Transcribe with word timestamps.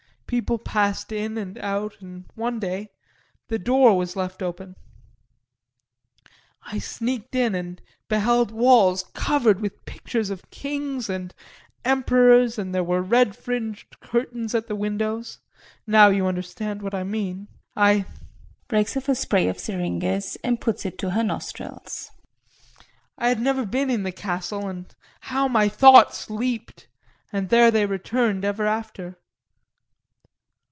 People 0.41 0.59
passed 0.59 1.11
in 1.11 1.37
and 1.37 1.57
out 1.57 1.99
and 1.99 2.23
one 2.35 2.57
day 2.57 2.87
the 3.49 3.59
door 3.59 3.97
was 3.97 4.15
left 4.15 4.41
open. 4.41 4.77
I 6.63 6.79
sneaked 6.79 7.35
in 7.35 7.53
and 7.53 7.81
beheld 8.07 8.49
walls 8.49 9.03
covered 9.13 9.59
with 9.59 9.83
pictures 9.83 10.29
of 10.29 10.49
kings 10.49 11.09
and 11.09 11.35
emperors 11.83 12.57
and 12.57 12.73
there 12.73 12.81
were 12.81 13.01
red 13.01 13.35
fringed 13.35 13.99
curtains 13.99 14.55
at 14.55 14.67
the 14.67 14.75
windows 14.77 15.39
now 15.85 16.07
you 16.07 16.25
understand 16.25 16.81
what 16.81 16.95
I 16.95 17.03
mean 17.03 17.49
I 17.75 18.05
[Breaks 18.69 18.95
off 18.95 19.09
a 19.09 19.15
spray 19.15 19.49
of 19.49 19.59
syringes 19.59 20.37
and 20.45 20.61
puts 20.61 20.85
it 20.85 20.97
to 20.99 21.09
her 21.09 21.23
nostrils.] 21.25 22.09
I 23.17 23.27
had 23.27 23.41
never 23.41 23.65
been 23.65 23.89
in 23.89 24.03
the 24.03 24.13
castle 24.13 24.69
and 24.69 24.95
how 25.19 25.49
my 25.49 25.67
thoughts 25.67 26.29
leaped 26.29 26.87
and 27.33 27.49
there 27.49 27.69
they 27.69 27.85
returned 27.85 28.45
ever 28.45 28.65
after. 28.65 29.17